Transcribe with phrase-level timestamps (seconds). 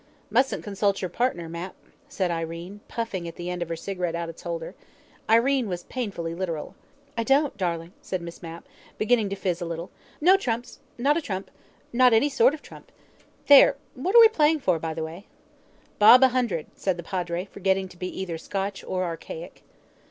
[0.31, 1.75] "Mustn't consult your partner, Mapp,"
[2.09, 4.73] said Irene, puffing the end of her cigarette out of its holder.
[5.29, 6.73] Irene was painfully literal.
[7.15, 8.67] "I don't, darling," said Miss Mapp,
[8.97, 9.91] beginning to fizz a little.
[10.19, 10.79] "No trumps.
[10.97, 11.51] Not a trump.
[11.93, 12.91] Not any sort of trump.
[13.45, 13.75] There!
[13.93, 15.27] What are we playing for, by the way?"
[15.99, 19.61] "Bob a hundred," said the Padre, forgetting to be either Scotch or archaic.